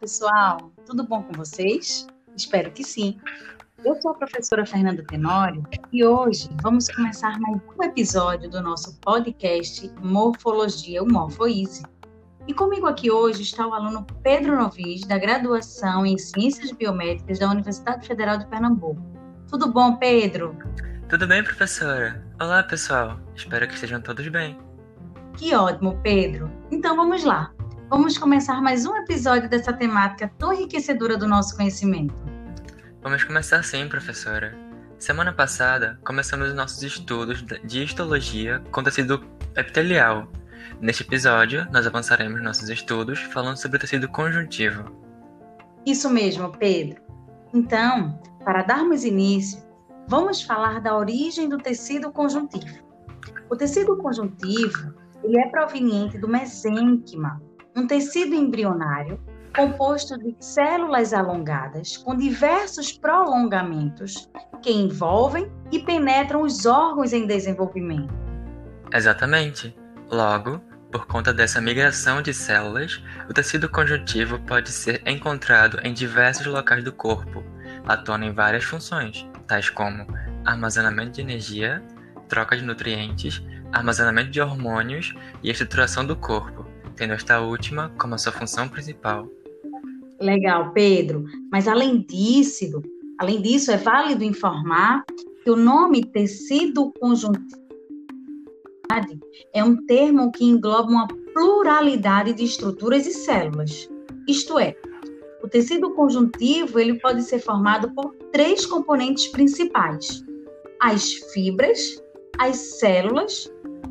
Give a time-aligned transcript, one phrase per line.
[0.00, 0.72] pessoal!
[0.86, 2.06] Tudo bom com vocês?
[2.34, 3.20] Espero que sim.
[3.84, 8.98] Eu sou a professora Fernanda Tenório e hoje vamos começar mais um episódio do nosso
[9.00, 11.82] podcast Morfologia, o Morfoise.
[12.48, 17.50] E comigo aqui hoje está o aluno Pedro Novis, da graduação em Ciências Biomédicas da
[17.50, 19.02] Universidade Federal de Pernambuco.
[19.50, 20.56] Tudo bom, Pedro?
[21.10, 22.24] Tudo bem, professora?
[22.40, 23.20] Olá, pessoal.
[23.36, 24.58] Espero que estejam todos bem.
[25.36, 26.50] Que ótimo, Pedro.
[26.70, 27.52] Então vamos lá.
[27.90, 32.14] Vamos começar mais um episódio dessa temática tão enriquecedora do nosso conhecimento.
[33.02, 34.56] Vamos começar sim, professora.
[34.96, 39.26] Semana passada, começamos nossos estudos de histologia com tecido
[39.56, 40.30] epitelial.
[40.80, 44.84] Neste episódio, nós avançaremos nossos estudos falando sobre o tecido conjuntivo.
[45.84, 47.02] Isso mesmo, Pedro.
[47.52, 49.60] Então, para darmos início,
[50.06, 52.84] vamos falar da origem do tecido conjuntivo.
[53.50, 57.42] O tecido conjuntivo ele é proveniente do mesênquima,
[57.76, 59.20] um tecido embrionário
[59.54, 64.28] composto de células alongadas com diversos prolongamentos
[64.62, 68.14] que envolvem e penetram os órgãos em desenvolvimento.
[68.92, 69.74] Exatamente.
[70.10, 70.60] Logo,
[70.90, 76.82] por conta dessa migração de células, o tecido conjuntivo pode ser encontrado em diversos locais
[76.82, 77.44] do corpo,
[77.86, 80.06] atuando em várias funções, tais como
[80.44, 81.82] armazenamento de energia,
[82.28, 86.66] troca de nutrientes, armazenamento de hormônios e estruturação do corpo,
[87.00, 89.26] tendo esta última como sua função principal.
[90.20, 91.24] Legal, Pedro.
[91.50, 92.82] Mas além disso,
[93.18, 95.02] além disso, é válido informar
[95.42, 97.58] que o nome tecido conjuntivo
[99.54, 103.88] é um termo que engloba uma pluralidade de estruturas e células.
[104.28, 104.76] Isto é,
[105.42, 110.22] o tecido conjuntivo ele pode ser formado por três componentes principais:
[110.82, 112.02] as fibras,
[112.38, 113.50] as células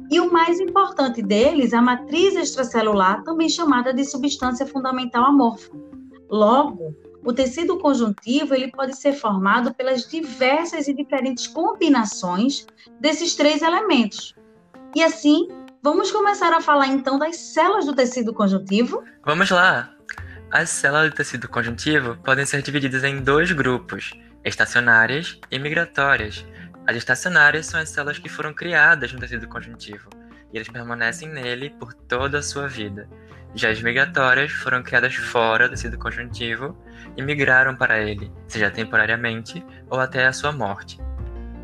[0.10, 5.72] e o mais importante deles, a matriz extracelular, também chamada de substância fundamental amorfa.
[6.30, 12.66] Logo, o tecido conjuntivo ele pode ser formado pelas diversas e diferentes combinações
[13.00, 14.34] desses três elementos.
[14.96, 15.48] E assim,
[15.84, 19.04] vamos começar a falar então das células do tecido conjuntivo?
[19.26, 19.94] Vamos lá!
[20.52, 24.12] As células do tecido conjuntivo podem ser divididas em dois grupos,
[24.44, 26.44] estacionárias e migratórias,
[26.90, 30.10] as estacionárias são as células que foram criadas no tecido conjuntivo
[30.52, 33.08] e eles permanecem nele por toda a sua vida.
[33.54, 36.76] Já as migratórias foram criadas fora do tecido conjuntivo
[37.16, 41.00] e migraram para ele, seja temporariamente ou até a sua morte.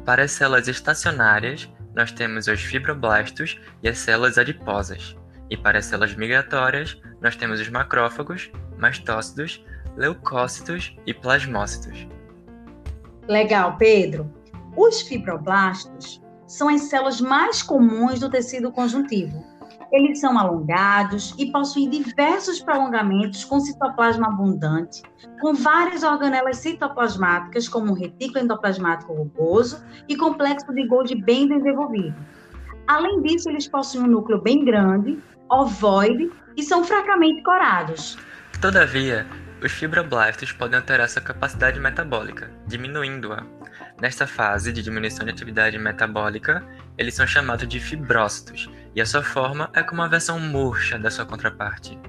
[0.05, 5.17] Para as células estacionárias, nós temos os fibroblastos e as células adiposas.
[5.49, 9.65] E para as células migratórias, nós temos os macrófagos, mastócitos,
[9.97, 12.07] leucócitos e plasmócitos.
[13.27, 14.31] Legal, Pedro.
[14.77, 19.43] Os fibroblastos são as células mais comuns do tecido conjuntivo.
[19.91, 25.01] Eles são alongados e possuem diversos prolongamentos com citoplasma abundante,
[25.39, 32.15] com várias organelas citoplasmáticas, como o retículo endoplasmático rugoso e complexo de Golgi bem desenvolvido.
[32.87, 35.17] Além disso, eles possuem um núcleo bem grande,
[35.49, 38.17] ovoide e são fracamente corados.
[38.61, 39.25] Todavia,
[39.65, 43.43] os fibroblastos podem alterar sua capacidade metabólica, diminuindo-a.
[43.99, 46.63] Nesta fase de diminuição de atividade metabólica,
[46.97, 51.09] eles são chamados de fibrócitos, e a sua forma é como uma versão murcha da
[51.09, 51.99] sua contraparte.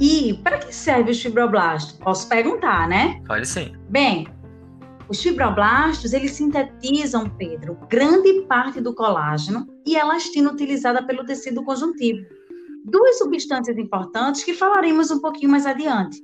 [0.00, 1.92] E para que serve os fibroblastos?
[1.98, 3.22] Posso perguntar, né?
[3.24, 3.76] Pode sim.
[3.88, 4.26] Bem,
[5.08, 12.26] os fibroblastos, eles sintetizam, Pedro, grande parte do colágeno e elastina utilizada pelo tecido conjuntivo
[12.86, 16.22] duas substâncias importantes que falaremos um pouquinho mais adiante.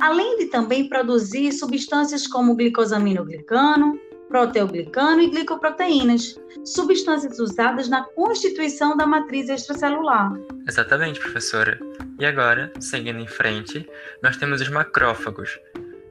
[0.00, 3.98] Além de também produzir substâncias como glicosaminoglicano,
[4.28, 10.32] proteoglicano e glicoproteínas, substâncias usadas na constituição da matriz extracelular.
[10.66, 11.78] Exatamente, professora.
[12.18, 13.88] E agora, seguindo em frente,
[14.22, 15.58] nós temos os macrófagos.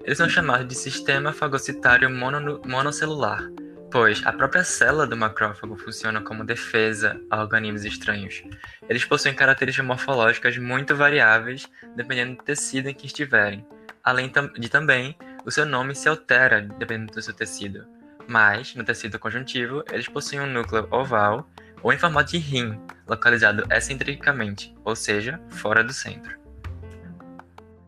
[0.03, 3.51] Eles são chamados de sistema fagocitário monocelular
[3.91, 8.43] pois a própria célula do macrófago funciona como defesa a organismos estranhos.
[8.89, 13.65] Eles possuem características morfológicas muito variáveis dependendo do tecido em que estiverem,
[14.03, 17.85] além de também o seu nome se altera dependendo do seu tecido.
[18.27, 21.47] Mas, no tecido conjuntivo, eles possuem um núcleo oval
[21.83, 26.44] ou em formato de rim, localizado excentricamente, ou seja, fora do centro.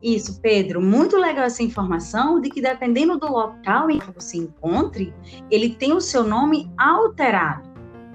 [0.01, 5.13] Isso, Pedro, muito legal essa informação de que dependendo do local em que você encontre,
[5.49, 7.67] ele tem o seu nome alterado,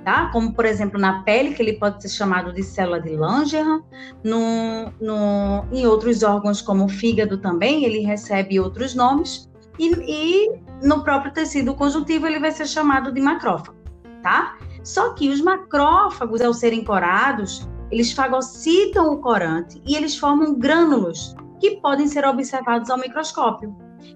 [0.04, 0.30] tá?
[0.30, 3.82] Como, por exemplo, na pele, que ele pode ser chamado de célula de Langerhans,
[4.22, 10.60] no, no, em outros órgãos, como o fígado também, ele recebe outros nomes, e, e
[10.86, 13.76] no próprio tecido conjuntivo ele vai ser chamado de macrófago,
[14.22, 14.56] tá?
[14.84, 21.34] Só que os macrófagos, ao serem corados, eles fagocitam o corante e eles formam grânulos
[21.62, 23.72] que podem ser observados ao microscópio.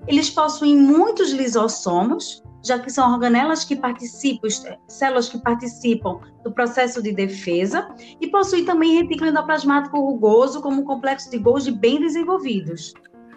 [0.09, 4.49] Eles possuem muitos lisossomos, já que são organelas que participam,
[4.89, 7.89] células que participam do processo de defesa,
[8.21, 12.93] e possuem também retículo endoplasmático rugoso, como um complexo de Golgi bem desenvolvidos.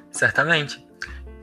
[0.10, 0.84] Certamente.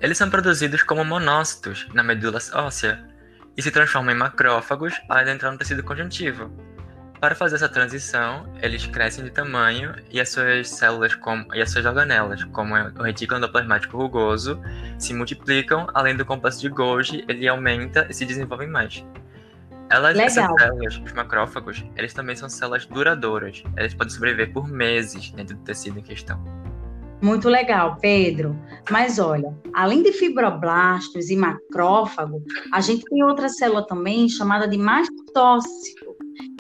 [0.01, 3.09] Eles são produzidos como monócitos na medula óssea
[3.57, 6.51] e se transformam em macrófagos ao entrar no tecido conjuntivo.
[7.27, 11.73] Para fazer essa transição, eles crescem de tamanho e as suas células como, e as
[11.73, 14.61] suas organelas, como o retículo endoplasmático rugoso,
[14.97, 19.05] se multiplicam, além do complexo de Golgi, ele aumenta e se desenvolve mais.
[19.91, 23.65] Elas, essas células, os macrófagos, eles também são células duradouras.
[23.77, 26.41] Eles podem sobreviver por meses dentro do tecido em questão.
[27.21, 28.57] Muito legal, Pedro.
[28.89, 32.41] Mas olha, além de fibroblastos e macrófago,
[32.73, 36.06] a gente tem outra célula também chamada de mastócito,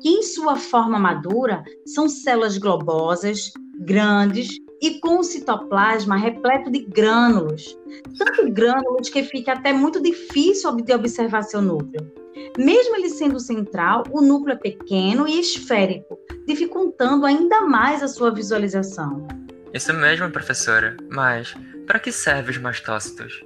[0.08, 4.48] em sua forma madura são células globosas, grandes
[4.80, 7.76] e com o citoplasma repleto de grânulos.
[8.18, 12.10] Tanto grânulos que fica até muito difícil de observar seu núcleo.
[12.58, 18.30] Mesmo ele sendo central, o núcleo é pequeno e esférico, dificultando ainda mais a sua
[18.30, 19.26] visualização.
[19.72, 20.96] Isso mesmo, professora.
[21.10, 21.54] Mas
[21.86, 23.44] para que servem os mastócitos?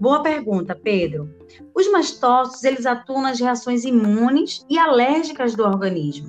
[0.00, 1.28] Boa pergunta, Pedro.
[1.74, 6.28] Os mastócitos, eles atuam nas reações imunes e alérgicas do organismo,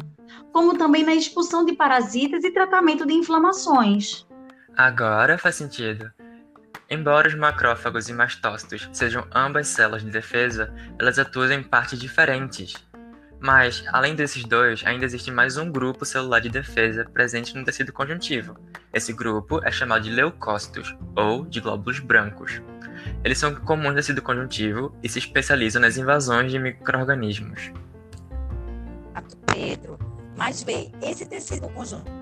[0.51, 4.27] como também na expulsão de parasitas e tratamento de inflamações.
[4.75, 6.11] Agora faz sentido.
[6.89, 12.73] Embora os macrófagos e mastócitos sejam ambas células de defesa, elas atuam em partes diferentes.
[13.39, 17.93] Mas, além desses dois, ainda existe mais um grupo celular de defesa presente no tecido
[17.93, 18.57] conjuntivo.
[18.93, 22.61] Esse grupo é chamado de leucócitos, ou de glóbulos brancos.
[23.23, 27.71] Eles são comuns no tecido conjuntivo e se especializam nas invasões de micro-organismos.
[29.45, 29.99] Pedro,
[30.35, 32.21] mas vê, esse tecido conjuntivo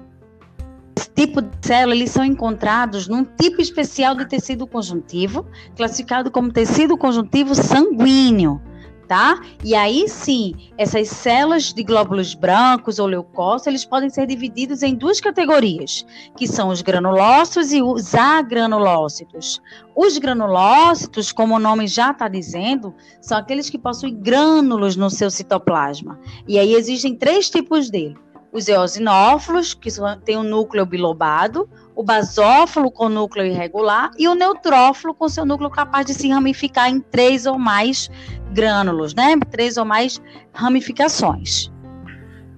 [0.99, 5.45] esse tipo de célula, eles são encontrados num tipo especial de tecido conjuntivo,
[5.77, 8.61] classificado como tecido conjuntivo sanguíneo
[9.09, 9.41] tá?
[9.63, 14.93] E aí sim, essas células de glóbulos brancos ou leucócitos, eles podem ser divididos em
[14.93, 16.05] duas categorias,
[16.37, 19.59] que são os granulócitos e os agranulócitos.
[19.95, 25.31] Os granulócitos, como o nome já está dizendo, são aqueles que possuem grânulos no seu
[25.31, 26.19] citoplasma.
[26.47, 28.15] E aí existem três tipos dele.
[28.51, 29.89] Os eosinófilos, que
[30.25, 35.69] têm um núcleo bilobado, o basófilo com núcleo irregular e o neutrófilo com seu núcleo
[35.69, 38.09] capaz de se ramificar em três ou mais
[38.51, 39.37] grânulos, né?
[39.51, 40.19] Três ou mais
[40.51, 41.71] ramificações.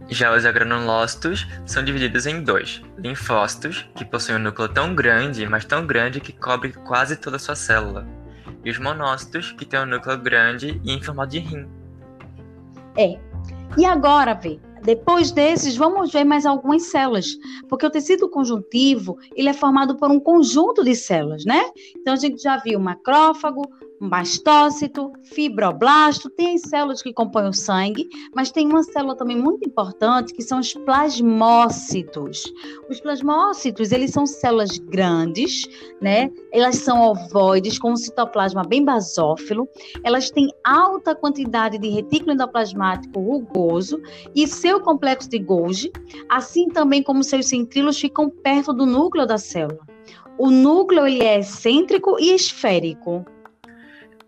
[0.07, 5.65] Já os agranulócitos são divididos em dois: linfócitos, que possuem um núcleo tão grande, mas
[5.65, 8.07] tão grande que cobre quase toda a sua célula,
[8.63, 11.67] e os monócitos, que têm um núcleo grande e em formato de rim.
[12.97, 13.17] É.
[13.77, 17.37] E agora, vê, depois desses, vamos ver mais algumas células,
[17.69, 21.61] porque o tecido conjuntivo, ele é formado por um conjunto de células, né?
[21.97, 23.61] Então a gente já viu macrófago,
[24.01, 29.63] mastócito, fibroblasto, tem as células que compõem o sangue, mas tem uma célula também muito
[29.67, 32.51] importante que são os plasmócitos.
[32.89, 35.67] Os plasmócitos, eles são células grandes,
[36.01, 36.31] né?
[36.51, 39.69] Elas são ovoides com um citoplasma bem basófilo,
[40.03, 44.01] elas têm alta quantidade de retículo endoplasmático rugoso
[44.35, 45.91] e seu complexo de Golgi,
[46.27, 49.79] assim também como seus centríolos ficam perto do núcleo da célula.
[50.39, 53.23] O núcleo ele é excêntrico e esférico.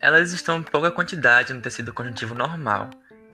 [0.03, 2.89] Elas estão em pouca quantidade no tecido conjuntivo normal.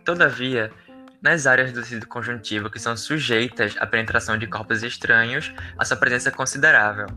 [0.06, 0.72] Todavia,
[1.20, 5.98] nas áreas do tecido conjuntivo que são sujeitas à penetração de corpos estranhos, a sua
[5.98, 7.08] presença é considerável,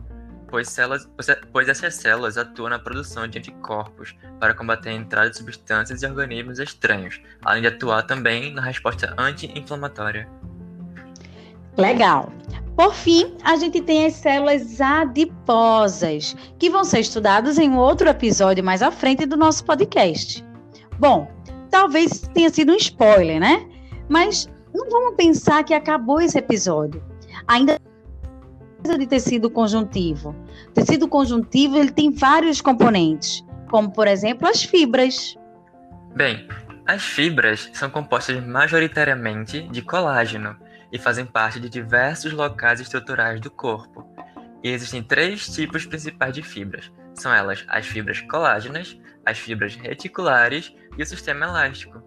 [0.47, 1.07] pois, células,
[1.51, 6.07] pois essas células atuam na produção de anticorpos para combater a entrada de substâncias e
[6.07, 10.27] organismos estranhos, além de atuar também na resposta anti-inflamatória.
[11.77, 12.31] Legal.
[12.75, 18.63] Por fim, a gente tem as células adiposas, que vão ser estudadas em outro episódio
[18.63, 20.43] mais à frente do nosso podcast.
[20.99, 21.27] Bom,
[21.69, 23.67] talvez tenha sido um spoiler, né?
[24.09, 27.03] Mas não vamos pensar que acabou esse episódio.
[27.47, 27.79] Ainda
[28.97, 30.35] de tecido conjuntivo.
[30.73, 35.37] Tecido conjuntivo ele tem vários componentes, como por exemplo as fibras.
[36.15, 36.47] Bem,
[36.85, 40.55] as fibras são compostas majoritariamente de colágeno,
[40.93, 44.05] e fazem parte de diversos locais estruturais do corpo.
[44.63, 46.91] E existem três tipos principais de fibras.
[47.15, 48.95] São elas as fibras colágenas,
[49.25, 51.99] as fibras reticulares e o sistema elástico.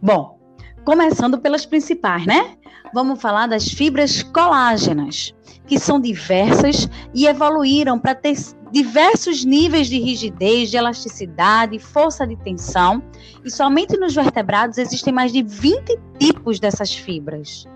[0.00, 0.40] Bom,
[0.86, 2.56] começando pelas principais, né?
[2.94, 5.34] Vamos falar das fibras colágenas,
[5.70, 8.36] que são diversas e evoluíram para ter
[8.72, 13.00] diversos níveis de rigidez, de elasticidade, força de tensão,
[13.44, 17.68] e somente nos vertebrados existem mais de 20 tipos dessas fibras.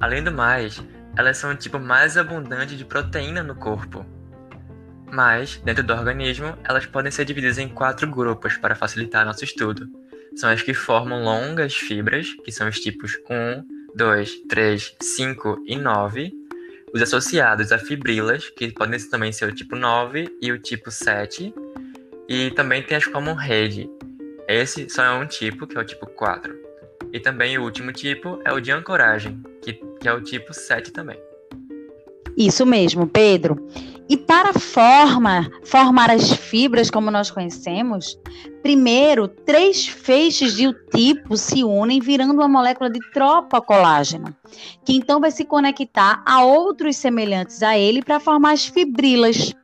[0.00, 0.82] Além do mais,
[1.14, 4.06] elas são o tipo mais abundante de proteína no corpo.
[5.12, 9.86] Mas, dentro do organismo, elas podem ser divididas em quatro grupos para facilitar nosso estudo.
[10.34, 13.62] São as que formam longas fibras, que são os tipos 1,
[13.94, 16.41] 2, 3, 5 e 9.
[16.94, 21.54] Os associados a fibrilas, que podem também ser o tipo 9 e o tipo 7.
[22.28, 23.88] E também tem as como rede.
[24.46, 26.54] Esse só é um tipo, que é o tipo 4.
[27.12, 30.92] E também o último tipo é o de ancoragem, que, que é o tipo 7
[30.92, 31.18] também.
[32.36, 33.56] Isso mesmo, Pedro.
[34.08, 38.18] E para forma, formar as fibras como nós conhecemos,
[38.62, 44.34] primeiro três feixes de o tipo se unem virando uma molécula de tropocolágeno,
[44.84, 49.54] que então vai se conectar a outros semelhantes a ele para formar as fibrilas,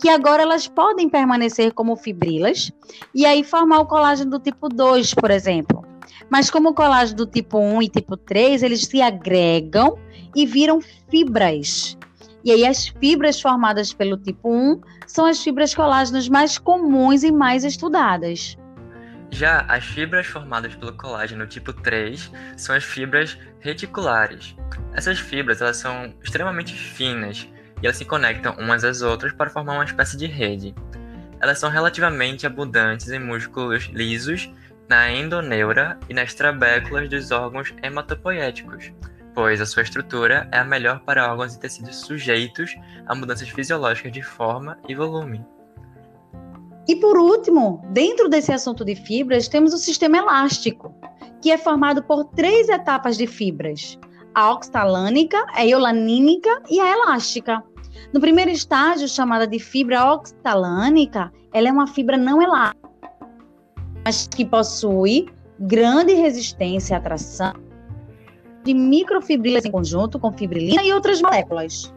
[0.00, 2.70] que agora elas podem permanecer como fibrilas
[3.14, 5.82] e aí formar o colágeno do tipo 2, por exemplo.
[6.28, 9.98] Mas como o colágeno do tipo 1 e tipo 3, eles se agregam
[10.38, 10.80] e viram
[11.10, 11.98] fibras.
[12.44, 17.32] E aí as fibras formadas pelo tipo 1 são as fibras colágenas mais comuns e
[17.32, 18.56] mais estudadas.
[19.30, 24.54] Já as fibras formadas pelo colágeno tipo 3 são as fibras reticulares.
[24.94, 27.48] Essas fibras elas são extremamente finas
[27.82, 30.72] e elas se conectam umas às outras para formar uma espécie de rede.
[31.40, 34.48] Elas são relativamente abundantes em músculos lisos,
[34.88, 38.92] na endoneura e nas trabéculas dos órgãos hematopoéticos,
[39.38, 42.74] pois a sua estrutura é a melhor para órgãos e tecidos sujeitos
[43.06, 45.46] a mudanças fisiológicas de forma e volume.
[46.88, 50.92] E por último, dentro desse assunto de fibras, temos o sistema elástico,
[51.40, 53.96] que é formado por três etapas de fibras:
[54.34, 57.62] a oxalânica, a eulanínica e a elástica.
[58.12, 62.90] No primeiro estágio, chamada de fibra oxalânica, ela é uma fibra não elástica,
[64.04, 65.28] mas que possui
[65.60, 67.67] grande resistência à atração
[68.68, 71.90] de microfibrilas em conjunto com fibrilina e outras moléculas.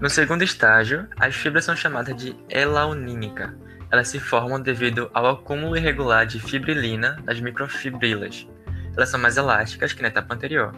[0.00, 3.58] No segundo estágio, as fibras são chamadas de elaunínica.
[3.90, 8.46] Elas se formam devido ao acúmulo irregular de fibrilina das microfibrilas.
[8.96, 10.72] Elas são mais elásticas que na etapa anterior.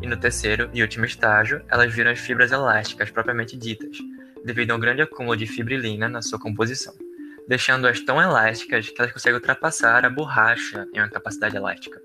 [0.00, 3.98] E no terceiro e último estágio, elas viram as fibras elásticas propriamente ditas,
[4.46, 6.94] devido a um grande acúmulo de fibrilina na sua composição,
[7.46, 12.00] deixando-as tão elásticas que elas conseguem ultrapassar a borracha em uma capacidade elástica.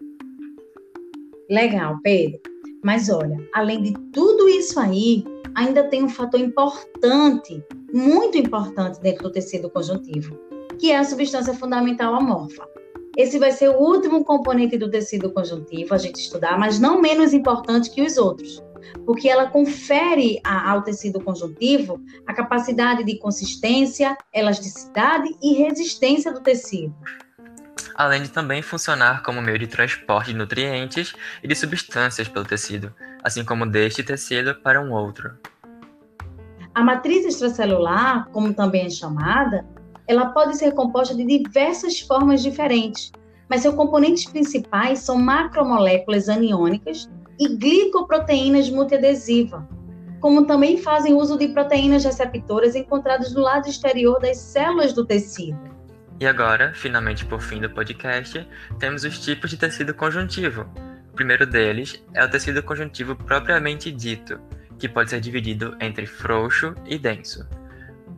[1.51, 2.39] Legal, Pedro.
[2.81, 5.22] Mas olha, além de tudo isso aí,
[5.53, 7.62] ainda tem um fator importante,
[7.93, 10.39] muito importante dentro do tecido conjuntivo,
[10.79, 12.65] que é a substância fundamental amorfa.
[13.17, 17.34] Esse vai ser o último componente do tecido conjuntivo a gente estudar, mas não menos
[17.34, 18.63] importante que os outros,
[19.05, 26.96] porque ela confere ao tecido conjuntivo a capacidade de consistência, elasticidade e resistência do tecido
[27.96, 32.94] além de também funcionar como meio de transporte de nutrientes e de substâncias pelo tecido,
[33.24, 35.32] assim como deste tecido para um outro.
[36.74, 39.66] A matriz extracelular, como também é chamada,
[40.08, 43.12] ela pode ser composta de diversas formas diferentes,
[43.50, 49.68] mas seus componentes principais são macromoléculas aniônicas e glicoproteínas multiadesiva,
[50.20, 55.71] como também fazem uso de proteínas receptoras encontradas no lado exterior das células do tecido.
[56.22, 58.48] E agora, finalmente por fim do podcast,
[58.78, 60.72] temos os tipos de tecido conjuntivo.
[61.12, 64.40] O primeiro deles é o tecido conjuntivo propriamente dito,
[64.78, 67.50] que pode ser dividido entre frouxo e denso.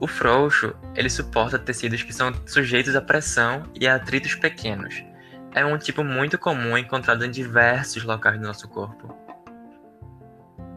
[0.01, 5.01] O frouxo, ele suporta tecidos que são sujeitos à pressão e a atritos pequenos.
[5.53, 9.22] É um tipo muito comum encontrado em diversos locais do nosso corpo.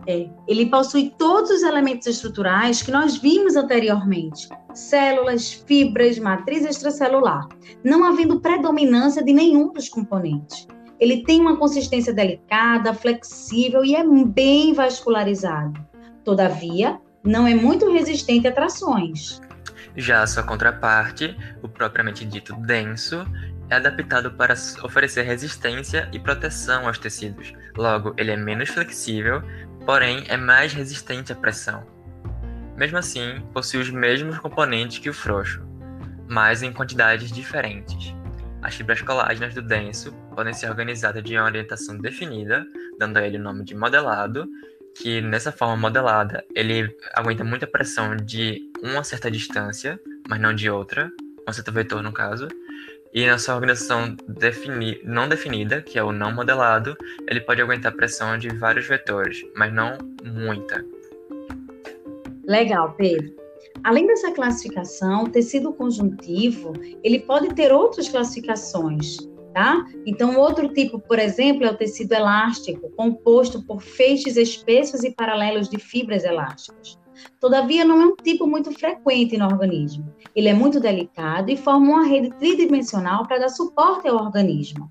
[0.07, 7.49] É, ele possui todos os elementos estruturais que nós vimos anteriormente: células, fibras, matriz extracelular,
[7.83, 10.67] não havendo predominância de nenhum dos componentes.
[10.99, 15.85] Ele tem uma consistência delicada, flexível e é bem vascularizado.
[16.25, 19.41] Todavia, não é muito resistente a trações.
[19.97, 23.27] Já a sua contraparte, o propriamente dito denso,
[23.69, 27.53] é adaptado para oferecer resistência e proteção aos tecidos.
[27.77, 29.43] Logo, ele é menos flexível,
[29.87, 31.87] porém é mais resistente à pressão.
[32.77, 35.63] Mesmo assim, possui os mesmos componentes que o frouxo,
[36.29, 38.13] mas em quantidades diferentes.
[38.61, 42.67] As fibras colágenas do denso podem ser organizadas de uma orientação definida,
[42.99, 44.47] dando a ele o nome de modelado,
[45.01, 50.69] que nessa forma modelada ele aguenta muita pressão de uma certa distância, mas não de
[50.69, 51.11] outra,
[51.49, 52.49] um certo vetor no caso,
[53.17, 56.95] e na sua organização defini não definida, que é o não modelado,
[57.27, 60.85] ele pode aguentar pressão de vários vetores, mas não muita.
[62.45, 63.35] Legal, Pedro.
[63.83, 69.17] Além dessa classificação, o tecido conjuntivo, ele pode ter outras classificações.
[69.55, 69.83] tá?
[70.05, 75.71] Então, outro tipo, por exemplo, é o tecido elástico, composto por feixes espessos e paralelos
[75.71, 76.99] de fibras elásticas.
[77.41, 80.13] Todavia, não é um tipo muito frequente no organismo.
[80.35, 84.91] Ele é muito delicado e forma uma rede tridimensional para dar suporte ao organismo.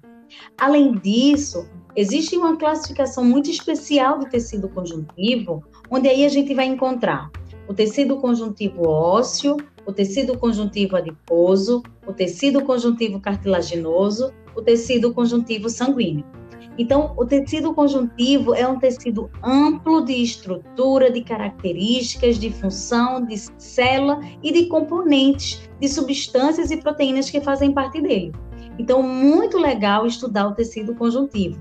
[0.58, 6.66] Além disso, existe uma classificação muito especial do tecido conjuntivo, onde aí a gente vai
[6.66, 7.30] encontrar
[7.68, 15.70] o tecido conjuntivo ósseo, o tecido conjuntivo adiposo, o tecido conjuntivo cartilaginoso, o tecido conjuntivo
[15.70, 16.26] sanguíneo.
[16.78, 23.38] Então, o tecido conjuntivo é um tecido amplo de estrutura, de características, de função, de
[23.58, 28.34] célula e de componentes, de substâncias e proteínas que fazem parte dele.
[28.78, 31.58] Então, muito legal estudar o tecido conjuntivo.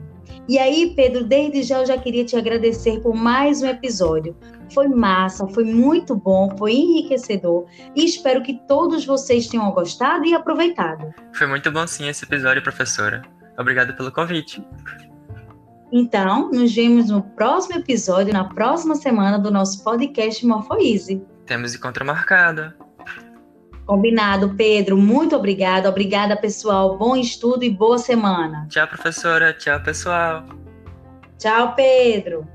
[0.48, 4.36] E aí, Pedro, desde já eu já queria te agradecer por mais um episódio.
[4.72, 10.34] Foi massa, foi muito bom, foi enriquecedor e espero que todos vocês tenham gostado e
[10.34, 11.14] aproveitado.
[11.32, 13.22] Foi muito bom sim esse episódio, professora.
[13.58, 14.64] Obrigado pelo convite.
[15.92, 21.22] Então, nos vemos no próximo episódio, na próxima semana do nosso podcast Morfoise.
[21.46, 22.74] Temos encontro marcado.
[23.86, 24.96] Combinado, Pedro.
[24.96, 25.88] Muito obrigada.
[25.88, 26.96] Obrigada, pessoal.
[26.96, 28.66] Bom estudo e boa semana.
[28.68, 29.52] Tchau, professora.
[29.52, 30.44] Tchau, pessoal.
[31.38, 32.46] Tchau, Pedro.